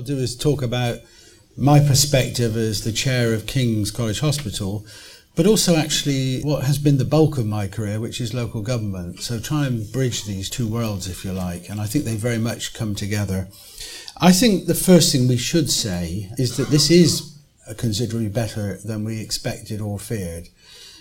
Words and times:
I'll 0.00 0.06
do 0.06 0.16
is 0.16 0.34
talk 0.34 0.62
about 0.62 1.00
my 1.58 1.78
perspective 1.78 2.56
as 2.56 2.84
the 2.84 2.90
chair 2.90 3.34
of 3.34 3.46
King's 3.46 3.90
College 3.90 4.20
Hospital, 4.20 4.86
but 5.36 5.46
also 5.46 5.76
actually 5.76 6.40
what 6.40 6.64
has 6.64 6.78
been 6.78 6.96
the 6.96 7.04
bulk 7.04 7.36
of 7.36 7.44
my 7.44 7.66
career, 7.66 8.00
which 8.00 8.18
is 8.18 8.32
local 8.32 8.62
government. 8.62 9.20
So 9.20 9.38
try 9.38 9.66
and 9.66 9.92
bridge 9.92 10.24
these 10.24 10.48
two 10.48 10.66
worlds, 10.66 11.06
if 11.06 11.22
you 11.22 11.32
like, 11.32 11.68
and 11.68 11.82
I 11.82 11.84
think 11.84 12.06
they 12.06 12.16
very 12.16 12.38
much 12.38 12.72
come 12.72 12.94
together. 12.94 13.48
I 14.18 14.32
think 14.32 14.64
the 14.64 14.74
first 14.74 15.12
thing 15.12 15.28
we 15.28 15.36
should 15.36 15.70
say 15.70 16.30
is 16.38 16.56
that 16.56 16.70
this 16.70 16.90
is 16.90 17.38
considerably 17.76 18.30
better 18.30 18.78
than 18.82 19.04
we 19.04 19.20
expected 19.20 19.82
or 19.82 19.98
feared. 19.98 20.48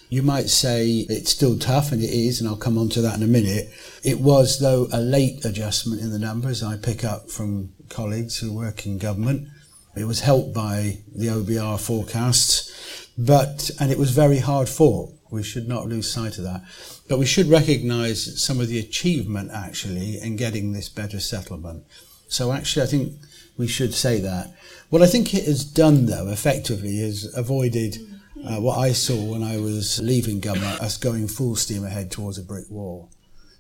You 0.10 0.24
might 0.24 0.50
say 0.50 1.06
it's 1.08 1.32
still 1.32 1.58
tough, 1.58 1.94
and 1.94 2.04
it 2.04 2.10
is, 2.10 2.42
and 2.42 2.50
I'll 2.50 2.58
come 2.58 2.78
on 2.78 2.90
to 2.90 3.02
that 3.04 3.16
in 3.16 3.24
a 3.24 3.28
minute. 3.28 3.70
It 4.04 4.20
was, 4.20 4.60
though, 4.60 4.90
a 4.92 5.00
late 5.00 5.46
adjustment 5.46 6.02
in 6.02 6.10
the 6.10 6.20
numbers 6.20 6.62
I 6.62 6.76
pick 6.76 7.06
up 7.06 7.32
from 7.32 7.72
colleagues 7.90 8.38
who 8.38 8.54
work 8.54 8.86
in 8.86 8.98
government. 8.98 9.48
It 9.96 10.06
was 10.06 10.22
helped 10.22 10.54
by 10.54 11.00
the 11.14 11.28
OBR 11.28 11.80
forecasts, 11.80 13.08
but, 13.18 13.72
and 13.80 13.92
it 13.92 13.98
was 13.98 14.12
very 14.12 14.40
hard 14.40 14.70
fought. 14.70 15.14
We 15.32 15.44
should 15.44 15.68
not 15.68 15.88
lose 15.88 16.12
sight 16.12 16.38
of 16.38 16.44
that. 16.46 16.64
But 17.08 17.20
we 17.20 17.26
should 17.26 17.48
recognise 17.48 18.42
some 18.42 18.60
of 18.60 18.68
the 18.68 18.80
achievement 18.80 19.52
actually 19.54 20.20
in 20.20 20.36
getting 20.36 20.72
this 20.72 20.90
better 20.90 21.20
settlement. 21.20 21.84
So 22.28 22.52
actually, 22.52 22.84
I 22.84 22.88
think 22.88 23.14
we 23.58 23.68
should 23.68 23.94
say 23.94 24.20
that. 24.22 24.54
What 24.90 25.02
I 25.02 25.08
think 25.08 25.34
it 25.34 25.46
has 25.46 25.64
done, 25.64 26.06
though, 26.06 26.30
effectively, 26.30 27.00
is 27.00 27.32
avoided 27.36 27.98
uh, 28.46 28.62
what 28.62 28.78
I 28.78 28.94
saw 28.94 29.34
when 29.34 29.44
I 29.44 29.58
was 29.58 30.00
leaving 30.00 30.40
government, 30.40 30.80
us 30.80 30.98
going 30.98 31.28
full 31.28 31.56
steam 31.56 31.84
ahead 31.84 32.10
towards 32.10 32.38
a 32.38 32.44
brick 32.44 32.70
wall. 32.70 33.10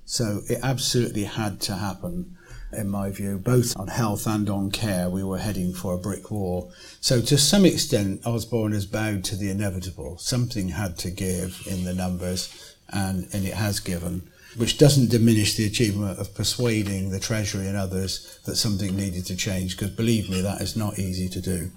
So 0.05 0.41
it 0.49 0.59
absolutely 0.63 1.26
had 1.26 1.59
to 1.62 1.76
happen, 1.76 2.38
in 2.72 2.90
my 2.90 3.09
view, 3.09 3.38
both 3.38 3.78
on 3.78 3.88
health 3.88 4.28
and 4.28 4.50
on 4.50 4.72
care. 4.72 5.10
We 5.10 5.23
were 5.23 5.40
heading 5.40 5.73
for 5.73 5.94
a 5.94 5.98
brick 5.98 6.32
wall. 6.32 6.72
So 7.02 7.22
to 7.22 7.38
some 7.38 7.66
extent, 7.66 8.26
Osborne 8.26 8.73
has 8.73 8.86
bowed 8.86 9.24
to 9.26 9.35
the 9.35 9.49
inevitable. 9.49 10.18
Something 10.18 10.70
had 10.70 10.98
to 10.99 11.10
give 11.10 11.63
in 11.66 11.84
the 11.84 11.93
numbers, 11.93 12.76
and, 12.90 13.27
and 13.34 13.46
it 13.46 13.54
has 13.54 13.80
given 13.80 14.30
which 14.55 14.77
doesn't 14.77 15.12
diminish 15.12 15.55
the 15.55 15.66
achievement 15.66 16.20
of 16.20 16.34
persuading 16.34 17.12
the 17.12 17.20
Treasury 17.20 17.68
and 17.68 17.77
others 17.77 18.40
that 18.46 18.55
something 18.55 18.96
needed 18.96 19.26
to 19.27 19.36
change, 19.36 19.77
because 19.77 19.91
believe 19.91 20.30
me, 20.30 20.41
that 20.41 20.62
is 20.62 20.76
not 20.76 20.98
easy 20.98 21.30
to 21.30 21.41
do. 21.41 21.71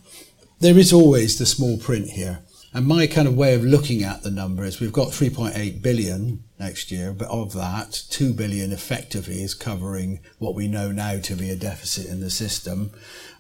There 0.61 0.79
is 0.79 0.93
always 0.93 1.39
the 1.39 1.47
small 1.47 1.77
print 1.77 2.11
here. 2.11 2.41
And 2.75 2.87
my 2.87 3.07
kind 3.07 3.29
of 3.29 3.37
way 3.37 3.55
of 3.55 3.65
looking 3.65 4.03
at 4.03 4.23
the 4.23 4.31
number 4.31 4.65
is 4.65 4.81
we've 4.81 4.93
got 4.93 5.09
3.8 5.09 5.83
billion 5.83 6.43
next 6.63 6.91
year, 6.91 7.13
but 7.13 7.29
of 7.29 7.53
that, 7.53 8.05
2 8.11 8.33
billion 8.33 8.73
effectively 8.73 9.43
is 9.43 9.55
covering 9.55 10.21
what 10.39 10.55
we 10.55 10.69
know 10.69 10.93
now 10.93 11.19
to 11.19 11.35
be 11.35 11.51
a 11.51 11.57
deficit 11.57 12.07
in 12.07 12.21
the 12.21 12.31
system. 12.31 12.93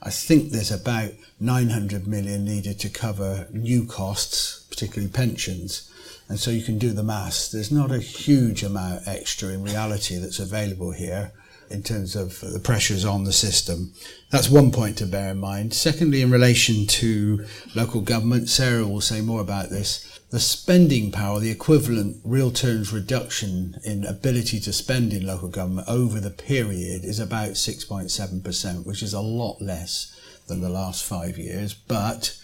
I 0.03 0.11
think 0.11 0.51
there's 0.51 0.73
about 0.73 1.13
900 1.41 2.07
million 2.07 2.45
needed 2.45 2.81
to 2.81 2.91
cover 2.91 3.47
new 3.51 3.87
costs, 3.87 4.67
particularly 4.69 5.13
pensions. 5.13 5.89
And 6.29 6.39
so 6.39 6.51
you 6.51 6.63
can 6.63 6.79
do 6.79 6.91
the 6.93 7.03
maths. 7.03 7.51
There's 7.51 7.73
not 7.73 7.91
a 7.91 7.99
huge 7.99 8.63
amount 8.63 9.07
extra 9.07 9.51
in 9.51 9.63
reality 9.63 10.17
that's 10.17 10.39
available 10.39 10.93
here 10.93 11.33
in 11.71 11.83
terms 11.83 12.15
of 12.15 12.41
the 12.41 12.61
pressures 12.61 13.05
on 13.05 13.25
the 13.25 13.33
system. 13.33 13.93
That's 14.31 14.51
one 14.51 14.71
point 14.71 14.99
to 14.99 15.07
bear 15.07 15.31
in 15.31 15.39
mind. 15.39 15.73
Secondly, 15.73 16.21
in 16.21 16.31
relation 16.31 16.87
to 16.87 17.47
local 17.75 18.03
government, 18.03 18.49
Sarah 18.49 18.87
will 18.87 19.01
say 19.01 19.21
more 19.21 19.41
about 19.41 19.71
this. 19.71 20.12
The 20.33 20.41
spending 20.41 21.13
power, 21.13 21.41
the 21.41 21.51
equivalent 21.51 22.23
real 22.25 22.51
terms 22.51 22.91
reduction 22.91 23.79
in 23.85 24.07
ability 24.07 24.61
to 24.61 24.73
spend 24.73 25.13
in 25.13 25.27
local 25.27 25.49
government 25.49 25.87
over 25.91 26.21
the 26.21 26.31
period 26.31 27.05
is 27.05 27.21
about 27.21 27.51
6.7%, 27.51 28.87
which 28.87 29.03
is 29.03 29.13
a 29.13 29.21
lot 29.21 29.61
less 29.61 30.19
than 30.47 30.63
the 30.63 30.71
last 30.71 31.05
five 31.05 31.37
years, 31.37 31.75
but 31.75 32.35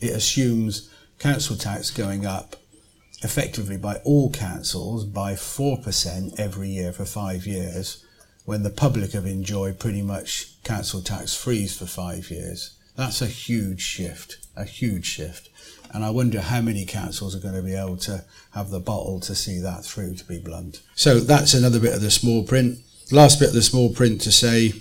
it 0.00 0.10
assumes 0.10 0.90
council 1.18 1.56
tax 1.56 1.90
going 1.90 2.26
up 2.26 2.56
effectively 3.22 3.78
by 3.78 3.96
all 4.04 4.30
councils 4.30 5.06
by 5.06 5.32
4% 5.32 6.38
every 6.38 6.68
year 6.68 6.92
for 6.92 7.06
five 7.06 7.46
years 7.46 8.04
when 8.44 8.64
the 8.64 8.68
public 8.68 9.12
have 9.12 9.24
enjoyed 9.24 9.78
pretty 9.78 10.02
much 10.02 10.62
council 10.62 11.00
tax 11.00 11.34
freeze 11.34 11.74
for 11.74 11.86
five 11.86 12.30
years. 12.30 12.76
That's 12.96 13.22
a 13.22 13.26
huge 13.26 13.80
shift, 13.80 14.36
a 14.54 14.64
huge 14.64 15.06
shift. 15.06 15.48
And 15.92 16.04
I 16.04 16.10
wonder 16.10 16.40
how 16.40 16.60
many 16.60 16.84
councils 16.86 17.34
are 17.34 17.40
going 17.40 17.54
to 17.54 17.62
be 17.62 17.74
able 17.74 17.96
to 17.98 18.24
have 18.52 18.70
the 18.70 18.80
bottle 18.80 19.20
to 19.20 19.34
see 19.34 19.58
that 19.60 19.84
through, 19.84 20.14
to 20.16 20.24
be 20.24 20.38
blunt. 20.38 20.82
So 20.94 21.20
that's 21.20 21.54
another 21.54 21.80
bit 21.80 21.94
of 21.94 22.00
the 22.00 22.10
small 22.10 22.44
print. 22.44 22.78
Last 23.10 23.40
bit 23.40 23.48
of 23.48 23.54
the 23.54 23.62
small 23.62 23.92
print 23.92 24.20
to 24.22 24.32
say 24.32 24.72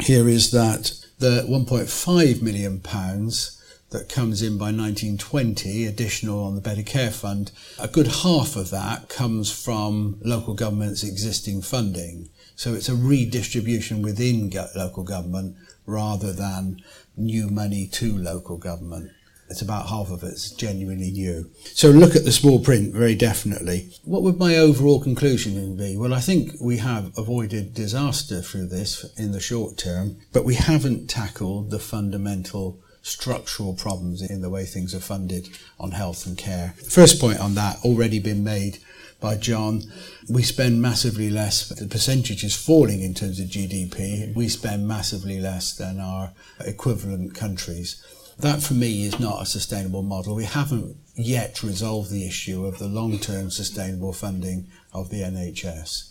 here 0.00 0.28
is 0.28 0.50
that 0.50 0.92
the 1.18 1.44
1.5 1.48 2.42
million 2.42 2.80
pounds 2.80 3.56
that 3.90 4.08
comes 4.08 4.40
in 4.40 4.56
by 4.56 4.66
1920, 4.66 5.84
additional 5.84 6.44
on 6.44 6.54
the 6.54 6.60
Better 6.60 6.82
Care 6.82 7.10
Fund, 7.10 7.50
a 7.78 7.88
good 7.88 8.06
half 8.06 8.56
of 8.56 8.70
that 8.70 9.08
comes 9.08 9.50
from 9.50 10.18
local 10.24 10.54
government's 10.54 11.02
existing 11.02 11.60
funding. 11.60 12.30
So 12.54 12.74
it's 12.74 12.88
a 12.88 12.94
redistribution 12.94 14.00
within 14.02 14.50
local 14.76 15.02
government 15.02 15.56
rather 15.86 16.32
than 16.32 16.82
new 17.16 17.48
money 17.48 17.86
to 17.88 18.16
local 18.16 18.58
government. 18.58 19.10
It's 19.50 19.62
about 19.62 19.88
half 19.88 20.10
of 20.10 20.22
it's 20.22 20.50
genuinely 20.52 21.10
new. 21.10 21.50
So 21.64 21.90
look 21.90 22.14
at 22.14 22.24
the 22.24 22.32
small 22.32 22.60
print 22.60 22.94
very 22.94 23.16
definitely. 23.16 23.90
What 24.04 24.22
would 24.22 24.38
my 24.38 24.56
overall 24.56 25.00
conclusion 25.00 25.76
be? 25.76 25.96
Well, 25.96 26.14
I 26.14 26.20
think 26.20 26.52
we 26.60 26.76
have 26.78 27.12
avoided 27.18 27.74
disaster 27.74 28.42
through 28.42 28.66
this 28.66 29.04
in 29.18 29.32
the 29.32 29.40
short 29.40 29.76
term, 29.76 30.18
but 30.32 30.44
we 30.44 30.54
haven't 30.54 31.08
tackled 31.08 31.70
the 31.70 31.80
fundamental 31.80 32.78
structural 33.02 33.74
problems 33.74 34.22
in 34.22 34.40
the 34.42 34.50
way 34.50 34.64
things 34.64 34.94
are 34.94 35.00
funded 35.00 35.48
on 35.78 35.92
health 35.92 36.26
and 36.26 36.38
care. 36.38 36.74
First 36.88 37.20
point 37.20 37.40
on 37.40 37.54
that 37.54 37.78
already 37.84 38.18
been 38.18 38.44
made 38.44 38.78
by 39.20 39.36
John. 39.36 39.82
We 40.28 40.42
spend 40.42 40.80
massively 40.80 41.30
less, 41.30 41.68
the 41.68 41.86
percentage 41.86 42.44
is 42.44 42.54
falling 42.54 43.02
in 43.02 43.14
terms 43.14 43.40
of 43.40 43.48
GDP. 43.48 44.34
We 44.34 44.48
spend 44.48 44.86
massively 44.86 45.40
less 45.40 45.72
than 45.74 46.00
our 46.00 46.32
equivalent 46.60 47.34
countries. 47.34 48.02
That 48.40 48.62
for 48.62 48.74
me 48.74 49.04
is 49.04 49.20
not 49.20 49.42
a 49.42 49.46
sustainable 49.46 50.02
model. 50.02 50.34
We 50.34 50.44
haven't 50.44 50.96
yet 51.14 51.62
resolved 51.62 52.10
the 52.10 52.26
issue 52.26 52.64
of 52.64 52.78
the 52.78 52.88
long 52.88 53.18
term 53.18 53.50
sustainable 53.50 54.14
funding 54.14 54.68
of 54.94 55.10
the 55.10 55.20
NHS. 55.20 56.06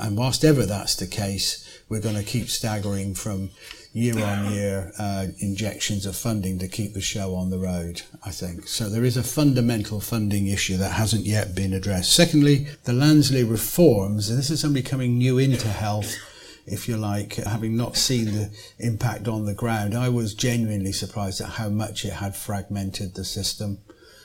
And 0.00 0.16
whilst 0.16 0.44
ever 0.44 0.66
that's 0.66 0.96
the 0.96 1.06
case, 1.06 1.82
we're 1.88 2.00
going 2.00 2.16
to 2.16 2.24
keep 2.24 2.48
staggering 2.48 3.14
from 3.14 3.50
year 3.92 4.18
on 4.22 4.52
year 4.52 4.92
uh, 4.98 5.26
injections 5.38 6.06
of 6.06 6.16
funding 6.16 6.58
to 6.58 6.68
keep 6.68 6.92
the 6.94 7.00
show 7.00 7.34
on 7.34 7.50
the 7.50 7.58
road, 7.58 8.02
I 8.24 8.30
think. 8.30 8.68
So 8.68 8.88
there 8.88 9.04
is 9.04 9.16
a 9.16 9.22
fundamental 9.22 10.00
funding 10.00 10.46
issue 10.48 10.76
that 10.76 10.92
hasn't 10.92 11.26
yet 11.26 11.54
been 11.54 11.72
addressed. 11.72 12.12
Secondly, 12.12 12.68
the 12.84 12.92
Lansley 12.92 13.48
reforms, 13.48 14.28
and 14.28 14.38
this 14.38 14.50
is 14.50 14.60
somebody 14.60 14.82
coming 14.84 15.18
new 15.18 15.38
into 15.38 15.68
health, 15.68 16.16
if 16.66 16.88
you 16.88 16.96
like, 16.96 17.34
having 17.34 17.76
not 17.76 17.96
seen 17.96 18.26
the 18.26 18.50
impact 18.78 19.28
on 19.28 19.44
the 19.44 19.54
ground, 19.54 19.94
I 19.94 20.08
was 20.08 20.34
genuinely 20.34 20.92
surprised 20.92 21.40
at 21.40 21.50
how 21.50 21.68
much 21.68 22.04
it 22.04 22.14
had 22.14 22.36
fragmented 22.36 23.14
the 23.14 23.24
system. 23.24 23.78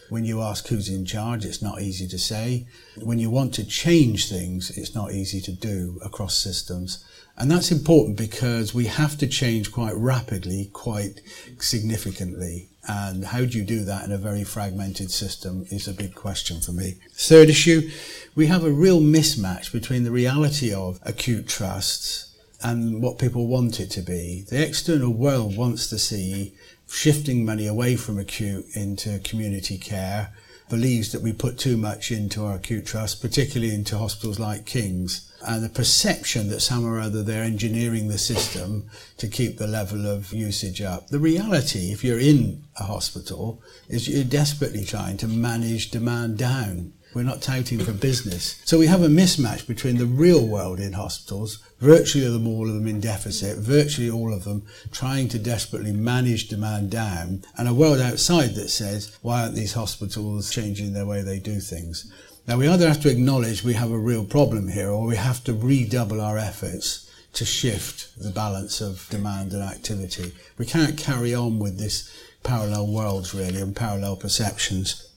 When 0.09 0.25
you 0.25 0.41
ask 0.41 0.67
who's 0.67 0.89
in 0.89 1.05
charge, 1.05 1.45
it's 1.45 1.61
not 1.61 1.81
easy 1.81 2.07
to 2.07 2.19
say. 2.19 2.67
When 3.01 3.17
you 3.17 3.31
want 3.31 3.53
to 3.55 3.65
change 3.65 4.29
things, 4.29 4.69
it's 4.77 4.93
not 4.93 5.13
easy 5.13 5.41
to 5.41 5.51
do 5.51 5.99
across 6.03 6.37
systems. 6.37 7.03
And 7.37 7.51
that's 7.51 7.71
important 7.71 8.17
because 8.17 8.73
we 8.73 8.85
have 8.85 9.17
to 9.17 9.27
change 9.27 9.71
quite 9.71 9.95
rapidly, 9.95 10.69
quite 10.71 11.19
significantly. 11.59 12.69
And 12.87 13.25
how 13.25 13.39
do 13.45 13.57
you 13.57 13.65
do 13.65 13.83
that 13.83 14.05
in 14.05 14.11
a 14.11 14.17
very 14.17 14.43
fragmented 14.43 15.11
system 15.11 15.65
is 15.69 15.87
a 15.87 15.93
big 15.93 16.15
question 16.15 16.61
for 16.61 16.71
me. 16.71 16.95
Third 17.13 17.49
issue, 17.49 17.89
we 18.35 18.45
have 18.47 18.63
a 18.63 18.71
real 18.71 19.01
mismatch 19.01 19.71
between 19.71 20.03
the 20.03 20.11
reality 20.11 20.73
of 20.73 20.99
acute 21.03 21.47
trusts 21.47 22.33
and 22.63 23.01
what 23.01 23.19
people 23.19 23.47
want 23.47 23.79
it 23.79 23.91
to 23.91 24.01
be. 24.01 24.45
The 24.49 24.65
external 24.65 25.11
world 25.11 25.57
wants 25.57 25.87
to 25.89 25.99
see 25.99 26.53
shifting 26.87 27.43
money 27.43 27.67
away 27.67 27.95
from 27.95 28.17
acute 28.17 28.65
into 28.73 29.19
community 29.19 29.77
care, 29.77 30.33
believes 30.69 31.11
that 31.11 31.21
we 31.21 31.31
put 31.31 31.59
too 31.59 31.77
much 31.77 32.11
into 32.11 32.43
our 32.43 32.55
acute 32.55 32.85
trust, 32.85 33.21
particularly 33.21 33.73
into 33.73 33.97
hospitals 33.97 34.39
like 34.39 34.65
King's 34.65 35.31
and 35.47 35.63
the 35.63 35.69
perception 35.69 36.49
that 36.49 36.61
somehow 36.61 36.89
or 36.89 36.99
other 36.99 37.21
they're 37.21 37.43
engineering 37.43 38.07
the 38.07 38.17
system 38.17 38.89
to 39.17 39.27
keep 39.27 39.57
the 39.57 39.67
level 39.67 40.07
of 40.07 40.33
usage 40.33 40.81
up. 40.81 41.07
The 41.09 41.19
reality, 41.19 41.91
if 41.91 42.03
you're 42.03 42.19
in 42.19 42.63
a 42.79 42.83
hospital, 42.83 43.61
is 43.87 44.07
you're 44.07 44.23
desperately 44.23 44.83
trying 44.83 45.17
to 45.17 45.27
manage 45.27 45.91
demand 45.91 46.37
down. 46.37 46.93
We're 47.15 47.23
not 47.23 47.41
touting 47.41 47.79
for 47.79 47.93
business. 47.93 48.61
So 48.65 48.77
we 48.77 48.87
have 48.87 49.01
a 49.01 49.07
mismatch 49.07 49.65
between 49.65 49.97
the 49.97 50.05
real 50.05 50.45
world 50.45 50.81
in 50.81 50.91
hospitals, 50.91 51.59
virtually 51.79 52.27
them 52.27 52.45
all 52.45 52.67
of 52.67 52.75
them 52.75 52.87
in 52.87 52.99
deficit, 52.99 53.57
virtually 53.57 54.09
all 54.09 54.33
of 54.33 54.43
them 54.43 54.63
trying 54.91 55.29
to 55.29 55.39
desperately 55.39 55.93
manage 55.93 56.49
demand 56.49 56.91
down, 56.91 57.45
and 57.57 57.69
a 57.69 57.73
world 57.73 58.01
outside 58.01 58.55
that 58.55 58.67
says, 58.67 59.17
why 59.21 59.43
aren't 59.43 59.55
these 59.55 59.71
hospitals 59.71 60.51
changing 60.51 60.91
their 60.91 61.05
way 61.05 61.21
they 61.21 61.39
do 61.39 61.61
things? 61.61 62.11
Now, 62.49 62.57
we 62.57 62.67
either 62.67 62.85
have 62.85 63.01
to 63.03 63.09
acknowledge 63.09 63.63
we 63.63 63.75
have 63.75 63.91
a 63.91 63.97
real 63.97 64.25
problem 64.25 64.67
here 64.67 64.89
or 64.89 65.07
we 65.07 65.15
have 65.15 65.41
to 65.45 65.53
redouble 65.53 66.19
our 66.19 66.37
efforts 66.37 67.09
to 67.31 67.45
shift 67.45 68.21
the 68.21 68.29
balance 68.29 68.81
of 68.81 69.07
demand 69.09 69.53
and 69.53 69.63
activity. 69.63 70.33
We 70.57 70.65
can't 70.65 70.97
carry 70.97 71.33
on 71.33 71.59
with 71.59 71.79
this 71.79 72.13
parallel 72.43 72.87
worlds 72.87 73.33
really 73.33 73.61
and 73.61 73.73
parallel 73.73 74.17
perceptions. 74.17 75.09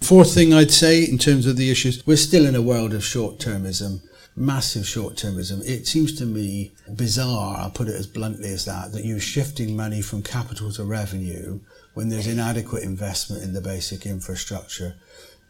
Fourth 0.00 0.34
thing 0.34 0.52
I'd 0.52 0.70
say 0.70 1.02
in 1.02 1.18
terms 1.18 1.46
of 1.46 1.56
the 1.56 1.70
issues, 1.70 2.06
we're 2.06 2.16
still 2.16 2.44
in 2.44 2.54
a 2.54 2.62
world 2.62 2.92
of 2.92 3.04
short 3.04 3.38
termism, 3.38 4.02
massive 4.36 4.86
short 4.86 5.14
termism. 5.14 5.66
It 5.66 5.86
seems 5.86 6.14
to 6.18 6.26
me 6.26 6.72
bizarre, 6.94 7.56
I'll 7.58 7.70
put 7.70 7.88
it 7.88 7.94
as 7.94 8.06
bluntly 8.06 8.52
as 8.52 8.66
that, 8.66 8.92
that 8.92 9.04
you're 9.04 9.20
shifting 9.20 9.74
money 9.74 10.02
from 10.02 10.22
capital 10.22 10.70
to 10.72 10.84
revenue 10.84 11.60
when 11.94 12.10
there's 12.10 12.26
inadequate 12.26 12.82
investment 12.82 13.42
in 13.42 13.54
the 13.54 13.60
basic 13.60 14.04
infrastructure 14.04 14.96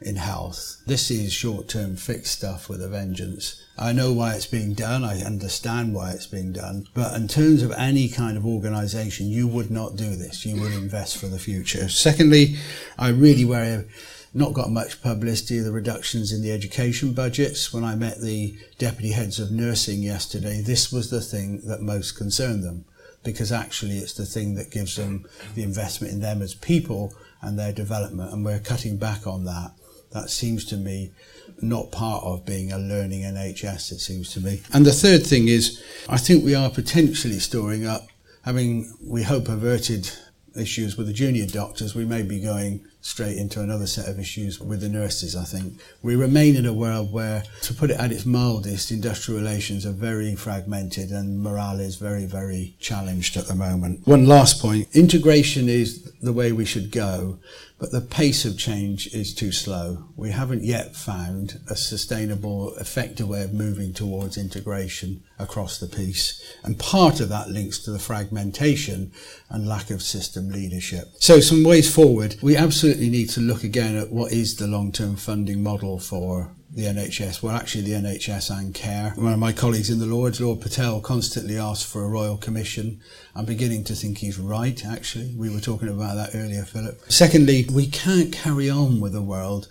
in 0.00 0.16
health. 0.16 0.82
This 0.86 1.10
is 1.10 1.32
short 1.32 1.68
term 1.68 1.96
fixed 1.96 2.38
stuff 2.38 2.68
with 2.68 2.82
a 2.82 2.88
vengeance. 2.88 3.60
I 3.78 3.92
know 3.92 4.12
why 4.12 4.34
it's 4.34 4.46
being 4.46 4.74
done, 4.74 5.02
I 5.02 5.20
understand 5.22 5.94
why 5.94 6.12
it's 6.12 6.26
being 6.26 6.52
done, 6.52 6.86
but 6.94 7.16
in 7.16 7.26
terms 7.26 7.62
of 7.62 7.72
any 7.72 8.08
kind 8.08 8.36
of 8.36 8.46
organisation, 8.46 9.26
you 9.26 9.48
would 9.48 9.70
not 9.70 9.96
do 9.96 10.14
this. 10.14 10.44
You 10.46 10.60
would 10.60 10.72
invest 10.72 11.16
for 11.16 11.26
the 11.26 11.38
future. 11.38 11.88
Secondly, 11.88 12.56
I 12.98 13.08
really 13.08 13.44
worry 13.44 13.84
not 14.34 14.52
got 14.52 14.70
much 14.70 15.00
publicity 15.00 15.60
the 15.60 15.70
reductions 15.72 16.32
in 16.32 16.42
the 16.42 16.50
education 16.50 17.12
budgets. 17.12 17.72
When 17.72 17.84
I 17.84 17.94
met 17.94 18.20
the 18.20 18.56
deputy 18.78 19.12
heads 19.12 19.38
of 19.38 19.52
nursing 19.52 20.02
yesterday, 20.02 20.60
this 20.60 20.92
was 20.92 21.08
the 21.08 21.20
thing 21.20 21.60
that 21.66 21.80
most 21.80 22.16
concerned 22.16 22.64
them 22.64 22.84
because 23.22 23.50
actually 23.50 23.98
it's 23.98 24.14
the 24.14 24.26
thing 24.26 24.54
that 24.56 24.70
gives 24.70 24.96
them 24.96 25.24
the 25.54 25.62
investment 25.62 26.12
in 26.12 26.20
them 26.20 26.42
as 26.42 26.54
people 26.54 27.14
and 27.40 27.58
their 27.58 27.72
development, 27.72 28.32
and 28.32 28.44
we're 28.44 28.58
cutting 28.58 28.96
back 28.96 29.26
on 29.26 29.44
that. 29.44 29.72
That 30.12 30.30
seems 30.30 30.64
to 30.66 30.76
me 30.76 31.12
not 31.60 31.90
part 31.90 32.22
of 32.24 32.44
being 32.44 32.70
a 32.70 32.78
learning 32.78 33.22
NHS, 33.22 33.92
it 33.92 34.00
seems 34.00 34.32
to 34.34 34.40
me. 34.40 34.62
And 34.72 34.86
the 34.86 34.92
third 34.92 35.26
thing 35.26 35.48
is, 35.48 35.82
I 36.08 36.18
think 36.18 36.44
we 36.44 36.54
are 36.54 36.70
potentially 36.70 37.38
storing 37.38 37.86
up, 37.86 38.06
having, 38.44 38.92
we 39.02 39.22
hope, 39.22 39.48
averted 39.48 40.10
issues 40.56 40.96
with 40.96 41.06
the 41.06 41.12
junior 41.12 41.46
doctors, 41.46 41.94
we 41.94 42.04
may 42.04 42.22
be 42.22 42.40
going 42.40 42.84
straight 43.04 43.36
into 43.36 43.60
another 43.60 43.86
set 43.86 44.08
of 44.08 44.18
issues 44.18 44.58
with 44.58 44.80
the 44.80 44.88
nurses, 44.88 45.36
I 45.36 45.44
think. 45.44 45.78
We 46.02 46.16
remain 46.16 46.56
in 46.56 46.64
a 46.64 46.72
world 46.72 47.12
where, 47.12 47.44
to 47.60 47.74
put 47.74 47.90
it 47.90 48.00
at 48.00 48.10
its 48.10 48.24
mildest, 48.24 48.90
industrial 48.90 49.38
relations 49.38 49.84
are 49.84 49.92
very 49.92 50.34
fragmented 50.34 51.10
and 51.10 51.38
morale 51.38 51.80
is 51.80 51.96
very, 51.96 52.24
very 52.24 52.74
challenged 52.80 53.36
at 53.36 53.46
the 53.46 53.54
moment. 53.54 54.06
One 54.06 54.26
last 54.26 54.60
point 54.60 54.88
integration 54.94 55.68
is 55.68 56.12
the 56.22 56.32
way 56.32 56.50
we 56.50 56.64
should 56.64 56.90
go, 56.90 57.38
but 57.78 57.90
the 57.90 58.00
pace 58.00 58.46
of 58.46 58.56
change 58.56 59.08
is 59.08 59.34
too 59.34 59.52
slow. 59.52 60.04
We 60.16 60.30
haven't 60.30 60.62
yet 60.62 60.96
found 60.96 61.60
a 61.68 61.76
sustainable, 61.76 62.74
effective 62.76 63.28
way 63.28 63.42
of 63.42 63.52
moving 63.52 63.92
towards 63.92 64.38
integration 64.38 65.22
across 65.38 65.78
the 65.78 65.88
piece. 65.88 66.40
And 66.62 66.78
part 66.78 67.20
of 67.20 67.28
that 67.30 67.50
links 67.50 67.80
to 67.80 67.90
the 67.90 67.98
fragmentation 67.98 69.12
and 69.50 69.66
lack 69.66 69.90
of 69.90 70.02
system 70.02 70.50
leadership. 70.50 71.08
So, 71.18 71.40
some 71.40 71.64
ways 71.64 71.92
forward. 71.92 72.36
We 72.40 72.56
absolutely 72.56 72.93
need 72.98 73.30
to 73.30 73.40
look 73.40 73.64
again 73.64 73.96
at 73.96 74.10
what 74.10 74.32
is 74.32 74.56
the 74.56 74.66
long 74.66 74.92
term 74.92 75.16
funding 75.16 75.62
model 75.62 75.98
for 75.98 76.50
the 76.70 76.82
NHS. 76.82 77.42
Well, 77.42 77.54
actually, 77.54 77.82
the 77.82 77.92
NHS 77.92 78.50
and 78.50 78.74
care. 78.74 79.12
One 79.16 79.32
of 79.32 79.38
my 79.38 79.52
colleagues 79.52 79.90
in 79.90 80.00
the 80.00 80.06
Lords, 80.06 80.40
Lord 80.40 80.60
Patel, 80.60 81.00
constantly 81.00 81.56
asks 81.56 81.88
for 81.90 82.04
a 82.04 82.08
royal 82.08 82.36
commission. 82.36 83.00
I'm 83.34 83.44
beginning 83.44 83.84
to 83.84 83.94
think 83.94 84.18
he's 84.18 84.38
right, 84.38 84.84
actually. 84.84 85.34
We 85.36 85.50
were 85.50 85.60
talking 85.60 85.88
about 85.88 86.16
that 86.16 86.34
earlier, 86.34 86.64
Philip. 86.64 87.00
Secondly, 87.08 87.66
we 87.72 87.86
can't 87.86 88.32
carry 88.32 88.68
on 88.68 89.00
with 89.00 89.14
a 89.14 89.22
world 89.22 89.68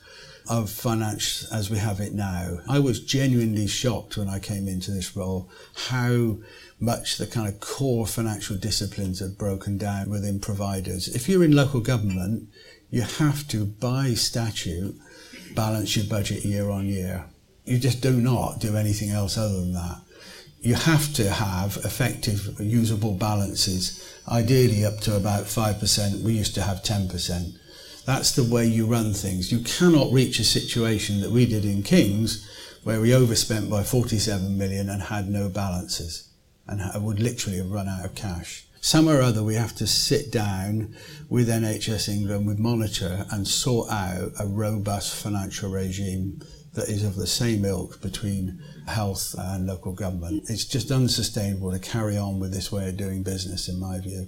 of 0.49 0.69
finance 0.69 1.47
as 1.51 1.69
we 1.69 1.77
have 1.77 1.99
it 1.99 2.13
now. 2.13 2.57
I 2.67 2.79
was 2.79 2.99
genuinely 2.99 3.67
shocked 3.67 4.17
when 4.17 4.27
I 4.27 4.39
came 4.39 4.67
into 4.67 4.91
this 4.91 5.15
role 5.15 5.49
how 5.87 6.37
much 6.79 7.17
the 7.17 7.27
kind 7.27 7.47
of 7.47 7.59
core 7.61 8.05
financial 8.05 8.57
disciplines 8.57 9.19
had 9.19 9.37
broken 9.37 9.77
down 9.77 10.09
within 10.09 10.39
providers. 10.39 11.07
If 11.07 11.29
you're 11.29 11.43
in 11.43 11.55
local 11.55 11.79
government, 11.79 12.49
you 12.93 13.01
have 13.01 13.47
to, 13.47 13.65
by 13.65 14.13
statute, 14.13 14.95
balance 15.55 15.97
your 15.97 16.05
budget 16.05 16.45
year 16.45 16.69
on 16.69 16.85
year. 16.85 17.25
You 17.65 17.79
just 17.79 18.03
do 18.03 18.11
not 18.11 18.59
do 18.59 18.77
anything 18.77 19.09
else 19.09 19.35
other 19.35 19.59
than 19.61 19.73
that. 19.73 19.97
You 20.61 20.75
have 20.75 21.11
to 21.15 21.31
have 21.31 21.77
effective, 21.77 22.55
usable 22.59 23.15
balances, 23.15 24.15
ideally 24.27 24.85
up 24.85 24.99
to 25.01 25.15
about 25.15 25.45
5%. 25.45 26.21
We 26.21 26.33
used 26.33 26.53
to 26.53 26.61
have 26.61 26.83
10%. 26.83 27.57
That's 28.05 28.31
the 28.33 28.43
way 28.43 28.67
you 28.67 28.85
run 28.85 29.13
things. 29.13 29.51
You 29.51 29.61
cannot 29.61 30.11
reach 30.11 30.37
a 30.37 30.43
situation 30.43 31.19
that 31.21 31.31
we 31.31 31.47
did 31.47 31.65
in 31.65 31.81
King's 31.81 32.47
where 32.83 33.01
we 33.01 33.15
overspent 33.15 33.71
by 33.71 33.81
47 33.81 34.55
million 34.55 34.87
and 34.87 35.01
had 35.01 35.29
no 35.29 35.49
balances 35.49 36.29
and 36.67 36.79
would 37.03 37.19
literally 37.19 37.57
have 37.57 37.71
run 37.71 37.87
out 37.89 38.05
of 38.05 38.13
cash. 38.13 38.67
Some 38.83 39.07
or 39.07 39.21
other 39.21 39.43
we 39.43 39.55
have 39.55 39.73
to 39.77 39.87
sit 39.87 40.29
down 40.29 40.93
with 41.29 41.47
NHS 41.47 42.09
England, 42.09 42.45
with 42.45 42.59
Monitor, 42.59 43.25
and 43.31 43.47
sort 43.47 43.89
out 43.89 44.33
a 44.37 44.45
robust 44.45 45.15
financial 45.15 45.71
regime 45.71 46.41
that 46.73 46.89
is 46.89 47.05
of 47.05 47.15
the 47.15 47.25
same 47.25 47.63
ilk 47.63 48.01
between 48.01 48.61
health 48.85 49.35
and 49.39 49.67
local 49.67 49.93
government. 49.93 50.49
It's 50.49 50.65
just 50.65 50.91
unsustainable 50.91 51.71
to 51.71 51.79
carry 51.79 52.17
on 52.17 52.41
with 52.41 52.51
this 52.51 52.73
way 52.73 52.89
of 52.89 52.97
doing 52.97 53.23
business, 53.23 53.69
in 53.69 53.79
my 53.79 54.01
view. 54.01 54.27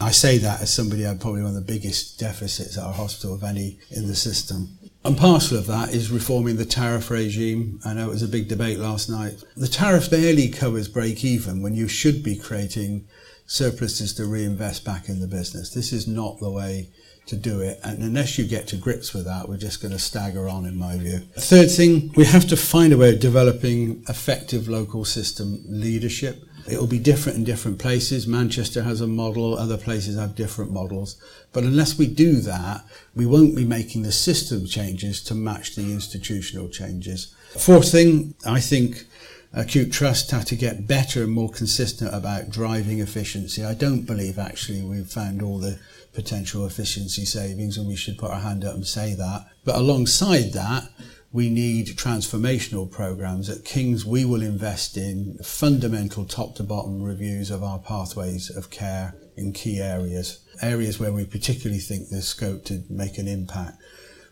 I 0.00 0.12
say 0.12 0.38
that 0.38 0.62
as 0.62 0.72
somebody 0.72 1.02
had 1.02 1.20
probably 1.20 1.42
one 1.42 1.56
of 1.56 1.66
the 1.66 1.72
biggest 1.72 2.20
deficits 2.20 2.78
at 2.78 2.84
our 2.84 2.92
hospital 2.92 3.34
of 3.34 3.42
any 3.42 3.80
in 3.90 4.06
the 4.06 4.14
system. 4.14 4.78
And 5.04 5.18
parcel 5.18 5.58
of 5.58 5.66
that 5.66 5.92
is 5.92 6.12
reforming 6.12 6.56
the 6.56 6.64
tariff 6.64 7.10
regime. 7.10 7.80
I 7.84 7.94
know 7.94 8.06
it 8.06 8.12
was 8.12 8.22
a 8.22 8.28
big 8.28 8.46
debate 8.46 8.78
last 8.78 9.10
night. 9.10 9.42
The 9.56 9.66
tariff 9.66 10.08
barely 10.08 10.50
covers 10.50 10.86
break 10.86 11.24
even 11.24 11.62
when 11.62 11.74
you 11.74 11.88
should 11.88 12.22
be 12.22 12.36
creating 12.36 13.08
surpluses 13.48 14.12
to 14.12 14.26
reinvest 14.26 14.84
back 14.84 15.08
in 15.08 15.20
the 15.20 15.26
business. 15.26 15.70
This 15.70 15.90
is 15.90 16.06
not 16.06 16.38
the 16.38 16.50
way 16.50 16.90
to 17.26 17.34
do 17.34 17.60
it. 17.60 17.80
And 17.82 18.02
unless 18.02 18.38
you 18.38 18.46
get 18.46 18.68
to 18.68 18.76
grips 18.76 19.14
with 19.14 19.24
that, 19.24 19.48
we're 19.48 19.56
just 19.56 19.80
going 19.80 19.92
to 19.92 19.98
stagger 19.98 20.48
on, 20.48 20.66
in 20.66 20.76
my 20.78 20.98
view. 20.98 21.20
Third 21.36 21.70
thing, 21.70 22.12
we 22.14 22.26
have 22.26 22.46
to 22.48 22.56
find 22.56 22.92
a 22.92 22.98
way 22.98 23.14
of 23.14 23.20
developing 23.20 24.04
effective 24.06 24.68
local 24.68 25.04
system 25.06 25.62
leadership. 25.66 26.44
It 26.70 26.78
will 26.78 26.86
be 26.86 26.98
different 26.98 27.38
in 27.38 27.44
different 27.44 27.78
places. 27.78 28.26
Manchester 28.26 28.82
has 28.82 29.00
a 29.00 29.06
model, 29.06 29.56
other 29.56 29.78
places 29.78 30.18
have 30.18 30.34
different 30.34 30.70
models. 30.70 31.16
But 31.54 31.64
unless 31.64 31.96
we 31.96 32.06
do 32.06 32.36
that, 32.42 32.84
we 33.14 33.24
won't 33.24 33.56
be 33.56 33.64
making 33.64 34.02
the 34.02 34.12
system 34.12 34.66
changes 34.66 35.22
to 35.24 35.34
match 35.34 35.74
the 35.74 35.90
institutional 35.90 36.68
changes. 36.68 37.34
Fourth 37.56 37.90
thing, 37.90 38.34
I 38.44 38.60
think 38.60 39.06
acute 39.52 39.92
trust 39.92 40.30
have 40.30 40.44
to 40.46 40.56
get 40.56 40.86
better 40.86 41.22
and 41.22 41.32
more 41.32 41.50
consistent 41.50 42.14
about 42.14 42.50
driving 42.50 43.00
efficiency. 43.00 43.64
I 43.64 43.74
don't 43.74 44.02
believe 44.02 44.38
actually 44.38 44.82
we've 44.82 45.06
found 45.06 45.42
all 45.42 45.58
the 45.58 45.78
potential 46.12 46.66
efficiency 46.66 47.24
savings 47.24 47.76
and 47.76 47.86
we 47.86 47.96
should 47.96 48.18
put 48.18 48.30
our 48.30 48.40
hand 48.40 48.64
up 48.64 48.74
and 48.74 48.86
say 48.86 49.14
that. 49.14 49.46
But 49.64 49.76
alongside 49.76 50.52
that, 50.52 50.90
we 51.30 51.50
need 51.50 51.88
transformational 51.88 52.90
programs. 52.90 53.50
At 53.50 53.64
King's, 53.64 54.04
we 54.04 54.24
will 54.24 54.42
invest 54.42 54.96
in 54.96 55.38
fundamental 55.44 56.24
top 56.24 56.54
to 56.56 56.62
bottom 56.62 57.02
reviews 57.02 57.50
of 57.50 57.62
our 57.62 57.78
pathways 57.78 58.50
of 58.50 58.70
care 58.70 59.14
in 59.36 59.52
key 59.52 59.80
areas, 59.80 60.40
areas 60.62 60.98
where 60.98 61.12
we 61.12 61.24
particularly 61.24 61.80
think 61.80 62.08
there's 62.08 62.26
scope 62.26 62.64
to 62.64 62.82
make 62.88 63.18
an 63.18 63.28
impact. 63.28 63.78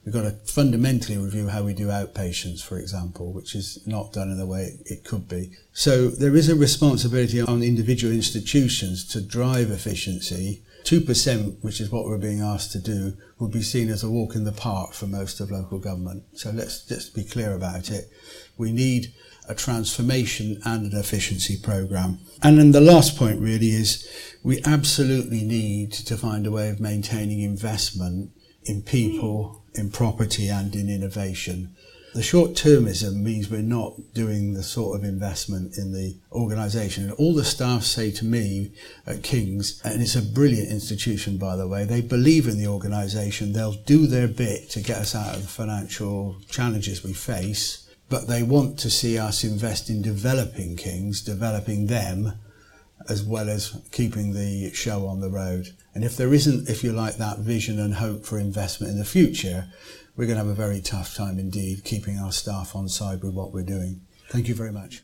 We've 0.06 0.14
got 0.14 0.22
to 0.22 0.52
fundamentally 0.52 1.18
review 1.18 1.48
how 1.48 1.64
we 1.64 1.74
do 1.74 1.88
outpatients, 1.88 2.62
for 2.62 2.78
example, 2.78 3.32
which 3.32 3.56
is 3.56 3.84
not 3.88 4.12
done 4.12 4.30
in 4.30 4.38
the 4.38 4.46
way 4.46 4.78
it 4.84 5.02
could 5.02 5.28
be. 5.28 5.50
So 5.72 6.06
there 6.08 6.36
is 6.36 6.48
a 6.48 6.54
responsibility 6.54 7.40
on 7.40 7.60
individual 7.60 8.14
institutions 8.14 9.04
to 9.08 9.20
drive 9.20 9.72
efficiency. 9.72 10.62
2%, 10.84 11.64
which 11.64 11.80
is 11.80 11.90
what 11.90 12.04
we're 12.04 12.18
being 12.18 12.40
asked 12.40 12.70
to 12.70 12.78
do, 12.78 13.14
would 13.40 13.50
be 13.50 13.62
seen 13.62 13.88
as 13.88 14.04
a 14.04 14.08
walk 14.08 14.36
in 14.36 14.44
the 14.44 14.52
park 14.52 14.92
for 14.92 15.08
most 15.08 15.40
of 15.40 15.50
local 15.50 15.80
government. 15.80 16.22
So 16.34 16.52
let's 16.52 16.84
just 16.84 17.12
be 17.12 17.24
clear 17.24 17.52
about 17.52 17.90
it. 17.90 18.08
We 18.56 18.70
need 18.70 19.12
a 19.48 19.56
transformation 19.56 20.60
and 20.64 20.92
an 20.92 20.96
efficiency 20.96 21.56
program. 21.60 22.20
And 22.44 22.58
then 22.58 22.70
the 22.70 22.80
last 22.80 23.16
point 23.16 23.40
really 23.40 23.70
is 23.70 24.08
we 24.44 24.62
absolutely 24.64 25.42
need 25.42 25.90
to 25.92 26.16
find 26.16 26.46
a 26.46 26.52
way 26.52 26.68
of 26.68 26.78
maintaining 26.78 27.40
investment 27.40 28.30
in 28.66 28.82
people, 28.82 29.62
in 29.74 29.90
property, 29.90 30.48
and 30.48 30.74
in 30.74 30.88
innovation. 30.88 31.74
The 32.16 32.22
short 32.22 32.52
termism 32.52 33.16
means 33.16 33.50
we're 33.50 33.60
not 33.60 34.14
doing 34.14 34.54
the 34.54 34.62
sort 34.62 34.98
of 34.98 35.04
investment 35.04 35.76
in 35.76 35.92
the 35.92 36.16
organisation. 36.32 37.04
And 37.04 37.12
all 37.12 37.34
the 37.34 37.44
staff 37.44 37.82
say 37.82 38.10
to 38.12 38.24
me 38.24 38.72
at 39.06 39.22
King's, 39.22 39.82
and 39.84 40.00
it's 40.00 40.16
a 40.16 40.22
brilliant 40.22 40.70
institution 40.70 41.36
by 41.36 41.56
the 41.56 41.68
way, 41.68 41.84
they 41.84 42.00
believe 42.00 42.48
in 42.48 42.56
the 42.56 42.68
organisation, 42.68 43.52
they'll 43.52 43.82
do 43.84 44.06
their 44.06 44.28
bit 44.28 44.70
to 44.70 44.80
get 44.80 44.96
us 44.96 45.14
out 45.14 45.34
of 45.34 45.42
the 45.42 45.48
financial 45.48 46.36
challenges 46.48 47.04
we 47.04 47.12
face, 47.12 47.86
but 48.08 48.28
they 48.28 48.42
want 48.42 48.78
to 48.78 48.88
see 48.88 49.18
us 49.18 49.44
invest 49.44 49.90
in 49.90 50.00
developing 50.00 50.74
King's, 50.74 51.20
developing 51.20 51.86
them, 51.86 52.32
as 53.08 53.22
well 53.22 53.48
as 53.48 53.80
keeping 53.92 54.32
the 54.32 54.72
show 54.72 55.06
on 55.06 55.20
the 55.20 55.30
road. 55.30 55.68
And 55.94 56.04
if 56.04 56.16
there 56.16 56.32
isn't, 56.34 56.68
if 56.68 56.82
you 56.82 56.92
like, 56.92 57.16
that 57.16 57.38
vision 57.38 57.78
and 57.78 57.94
hope 57.94 58.24
for 58.24 58.38
investment 58.38 58.92
in 58.92 58.98
the 58.98 59.04
future, 59.04 59.68
we're 60.16 60.26
going 60.26 60.38
to 60.38 60.44
have 60.44 60.52
a 60.52 60.54
very 60.54 60.80
tough 60.80 61.14
time 61.14 61.38
indeed 61.38 61.84
keeping 61.84 62.18
our 62.18 62.32
staff 62.32 62.74
on 62.74 62.88
side 62.88 63.22
with 63.22 63.34
what 63.34 63.52
we're 63.52 63.62
doing. 63.62 64.00
Thank 64.28 64.48
you 64.48 64.54
very 64.54 64.72
much. 64.72 65.02